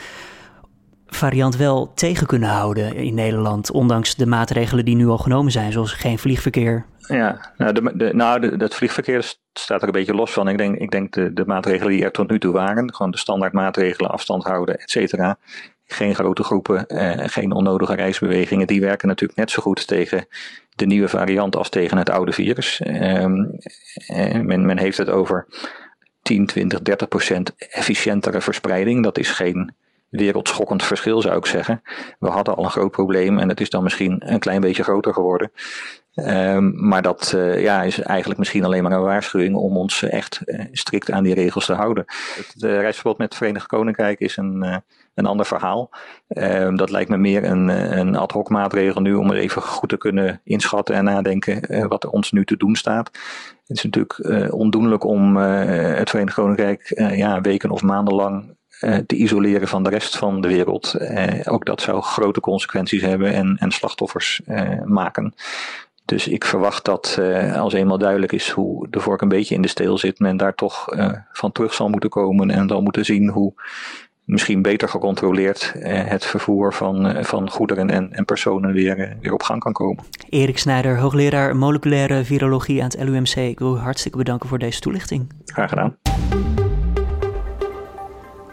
variant 1.09 1.55
wel 1.55 1.91
tegen 1.93 2.27
kunnen 2.27 2.49
houden 2.49 2.95
in 2.95 3.13
Nederland, 3.13 3.71
ondanks 3.71 4.15
de 4.15 4.25
maatregelen 4.25 4.85
die 4.85 4.95
nu 4.95 5.07
al 5.07 5.17
genomen 5.17 5.51
zijn, 5.51 5.71
zoals 5.71 5.93
geen 5.93 6.19
vliegverkeer. 6.19 6.85
Ja, 7.07 7.53
nou, 7.57 7.97
de, 7.97 8.13
nou 8.13 8.57
het 8.57 8.75
vliegverkeer 8.75 9.33
staat 9.53 9.81
er 9.81 9.87
een 9.87 9.93
beetje 9.93 10.13
los 10.13 10.31
van. 10.31 10.47
Ik 10.47 10.57
denk, 10.57 10.77
ik 10.77 10.91
denk 10.91 11.13
de, 11.13 11.33
de 11.33 11.45
maatregelen 11.45 11.91
die 11.91 12.03
er 12.03 12.11
tot 12.11 12.29
nu 12.29 12.39
toe 12.39 12.53
waren, 12.53 12.93
gewoon 12.93 13.11
de 13.11 13.17
standaard 13.17 13.53
maatregelen, 13.53 14.11
afstand 14.11 14.43
houden, 14.43 14.79
et 14.79 14.89
cetera. 14.89 15.37
Geen 15.85 16.15
grote 16.15 16.43
groepen, 16.43 16.87
eh, 16.87 17.27
geen 17.27 17.51
onnodige 17.51 17.95
reisbewegingen, 17.95 18.67
die 18.67 18.81
werken 18.81 19.07
natuurlijk 19.07 19.39
net 19.39 19.51
zo 19.51 19.61
goed 19.61 19.87
tegen 19.87 20.27
de 20.75 20.85
nieuwe 20.85 21.07
variant 21.07 21.55
als 21.55 21.69
tegen 21.69 21.97
het 21.97 22.09
oude 22.09 22.31
virus. 22.31 22.81
Eh, 22.81 23.25
men, 24.41 24.65
men 24.65 24.77
heeft 24.77 24.97
het 24.97 25.09
over 25.09 25.47
10, 26.21 26.45
20, 26.45 26.81
30 26.81 27.07
procent 27.07 27.55
efficiëntere 27.55 28.41
verspreiding. 28.41 29.03
Dat 29.03 29.17
is 29.17 29.29
geen 29.29 29.73
wereldschokkend 30.09 30.83
verschil, 30.83 31.21
zou 31.21 31.37
ik 31.37 31.45
zeggen. 31.45 31.81
We 32.19 32.29
hadden 32.29 32.55
al 32.55 32.63
een 32.63 32.69
groot 32.69 32.91
probleem 32.91 33.39
en 33.39 33.49
het 33.49 33.61
is 33.61 33.69
dan 33.69 33.83
misschien 33.83 34.21
een 34.25 34.39
klein 34.39 34.61
beetje 34.61 34.83
groter 34.83 35.13
geworden. 35.13 35.51
Um, 36.15 36.87
maar 36.87 37.01
dat 37.01 37.33
uh, 37.35 37.61
ja, 37.61 37.83
is 37.83 37.99
eigenlijk 37.99 38.39
misschien 38.39 38.65
alleen 38.65 38.83
maar 38.83 38.91
een 38.91 39.01
waarschuwing 39.01 39.55
om 39.55 39.77
ons 39.77 40.03
echt 40.03 40.41
uh, 40.45 40.65
strikt 40.71 41.11
aan 41.11 41.23
die 41.23 41.33
regels 41.33 41.65
te 41.65 41.73
houden. 41.73 42.03
Het 42.35 42.63
uh, 42.63 42.79
reisverbod 42.79 43.17
met 43.17 43.27
het 43.27 43.37
Verenigd 43.37 43.67
Koninkrijk 43.67 44.19
is 44.19 44.37
een, 44.37 44.81
een 45.13 45.25
ander 45.25 45.45
verhaal. 45.45 45.89
Um, 46.27 46.75
dat 46.75 46.89
lijkt 46.89 47.09
me 47.09 47.17
meer 47.17 47.43
een, 47.43 47.67
een 47.99 48.15
ad 48.15 48.31
hoc 48.31 48.49
maatregel 48.49 49.01
nu 49.01 49.13
om 49.13 49.31
even 49.31 49.61
goed 49.61 49.89
te 49.89 49.97
kunnen 49.97 50.41
inschatten 50.43 50.95
en 50.95 51.03
nadenken 51.03 51.87
wat 51.87 52.03
er 52.03 52.09
ons 52.09 52.31
nu 52.31 52.45
te 52.45 52.57
doen 52.57 52.75
staat. 52.75 53.09
Het 53.67 53.77
is 53.77 53.83
natuurlijk 53.83 54.53
ondoenlijk 54.53 55.03
om 55.03 55.35
het 55.35 56.09
Verenigd 56.09 56.35
Koninkrijk 56.35 56.91
ja, 56.95 57.41
weken 57.41 57.69
of 57.69 57.81
maanden 57.81 58.15
lang 58.15 58.57
te 58.79 59.15
isoleren 59.15 59.67
van 59.67 59.83
de 59.83 59.89
rest 59.89 60.17
van 60.17 60.41
de 60.41 60.47
wereld. 60.47 60.95
Uh, 60.97 61.27
ook 61.43 61.65
dat 61.65 61.81
zou 61.81 62.01
grote 62.01 62.39
consequenties 62.39 63.01
hebben 63.01 63.33
en, 63.33 63.57
en 63.59 63.71
slachtoffers 63.71 64.41
uh, 64.47 64.83
maken. 64.85 65.33
Dus 66.05 66.27
ik 66.27 66.45
verwacht 66.45 66.85
dat 66.85 67.19
als 67.55 67.73
eenmaal 67.73 67.97
duidelijk 67.97 68.31
is 68.31 68.49
hoe 68.49 68.87
de 68.89 68.99
vork 68.99 69.21
een 69.21 69.27
beetje 69.27 69.55
in 69.55 69.61
de 69.61 69.67
steel 69.67 69.97
zit, 69.97 70.19
men 70.19 70.37
daar 70.37 70.55
toch 70.55 70.85
van 71.31 71.51
terug 71.51 71.73
zal 71.73 71.89
moeten 71.89 72.09
komen 72.09 72.49
en 72.49 72.67
dan 72.67 72.83
moeten 72.83 73.05
zien 73.05 73.29
hoe 73.29 73.53
misschien 74.23 74.61
beter 74.61 74.89
gecontroleerd 74.89 75.73
het 75.83 76.25
vervoer 76.25 76.73
van, 76.73 77.25
van 77.25 77.49
goederen 77.49 77.89
en, 77.89 78.13
en 78.13 78.25
personen 78.25 78.73
weer, 78.73 79.17
weer 79.21 79.33
op 79.33 79.43
gang 79.43 79.59
kan 79.59 79.73
komen. 79.73 80.03
Erik 80.29 80.57
Snijder, 80.57 80.97
hoogleraar 80.97 81.55
moleculaire 81.55 82.23
virologie 82.23 82.83
aan 82.83 82.89
het 82.89 83.03
LUMC. 83.03 83.35
Ik 83.35 83.59
wil 83.59 83.75
u 83.75 83.79
hartstikke 83.79 84.17
bedanken 84.17 84.49
voor 84.49 84.59
deze 84.59 84.79
toelichting. 84.79 85.29
Graag 85.45 85.69
gedaan. 85.69 85.97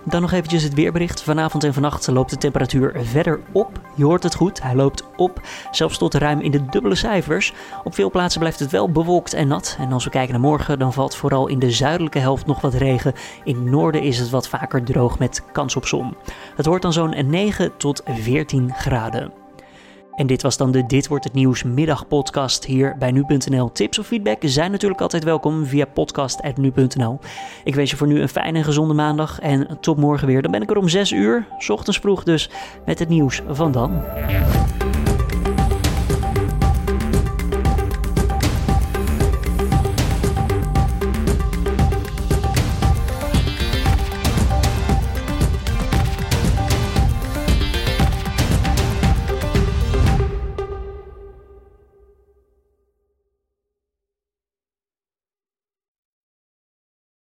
Dan 0.09 0.21
nog 0.21 0.33
eventjes 0.33 0.63
het 0.63 0.75
weerbericht. 0.75 1.23
Vanavond 1.23 1.65
en 1.65 1.73
vannacht 1.73 2.07
loopt 2.07 2.31
de 2.31 2.37
temperatuur 2.37 2.93
verder 3.03 3.41
op. 3.53 3.81
Je 3.95 4.05
hoort 4.05 4.23
het 4.23 4.35
goed, 4.35 4.63
hij 4.63 4.75
loopt 4.75 5.05
op. 5.17 5.41
Zelfs 5.71 5.99
tot 5.99 6.15
ruim 6.15 6.41
in 6.41 6.51
de 6.51 6.65
dubbele 6.67 6.95
cijfers. 6.95 7.53
Op 7.85 7.95
veel 7.95 8.11
plaatsen 8.11 8.41
blijft 8.41 8.59
het 8.59 8.71
wel 8.71 8.91
bewolkt 8.91 9.33
en 9.33 9.49
nat. 9.49 9.77
En 9.79 9.93
als 9.93 10.05
we 10.05 10.11
kijken 10.11 10.33
naar 10.33 10.43
morgen, 10.43 10.79
dan 10.79 10.93
valt 10.93 11.17
vooral 11.17 11.47
in 11.47 11.59
de 11.59 11.71
zuidelijke 11.71 12.19
helft 12.19 12.47
nog 12.47 12.61
wat 12.61 12.75
regen. 12.75 13.13
In 13.45 13.55
het 13.55 13.65
noorden 13.65 14.03
is 14.03 14.19
het 14.19 14.31
wat 14.31 14.49
vaker 14.49 14.85
droog 14.85 15.19
met 15.19 15.43
kans 15.53 15.77
op 15.77 15.87
zon. 15.87 16.17
Het 16.57 16.67
wordt 16.67 16.83
dan 16.83 16.93
zo'n 16.93 17.29
9 17.29 17.77
tot 17.77 18.03
14 18.05 18.75
graden. 18.75 19.46
En 20.17 20.27
dit 20.27 20.43
was 20.43 20.57
dan 20.57 20.71
de 20.71 20.87
Dit 20.87 21.09
wordt 21.09 21.25
het 21.25 21.33
nieuws 21.33 21.63
middagpodcast 21.63 22.65
hier 22.65 22.97
bij 22.99 23.11
nu.nl. 23.11 23.73
Tips 23.73 23.99
of 23.99 24.07
feedback 24.07 24.39
zijn 24.41 24.71
natuurlijk 24.71 25.01
altijd 25.01 25.25
welkom 25.25 25.67
via 25.67 25.85
podcast@nu.nl. 25.85 27.19
Ik 27.65 27.75
wens 27.75 27.91
je 27.91 27.97
voor 27.97 28.07
nu 28.07 28.21
een 28.21 28.29
fijne 28.29 28.59
en 28.59 28.65
gezonde 28.65 28.95
maandag 28.95 29.41
en 29.41 29.79
tot 29.81 29.97
morgen 29.97 30.27
weer. 30.27 30.43
Dan 30.43 30.51
ben 30.51 30.63
ik 30.63 30.71
er 30.71 30.77
om 30.77 30.89
6 30.89 31.11
uur, 31.11 31.47
s 31.59 31.69
ochtends 31.69 31.99
vroeg 31.99 32.23
dus, 32.23 32.51
met 32.87 32.99
het 32.99 33.09
nieuws 33.09 33.43
van 33.49 33.73
dan. 33.73 34.03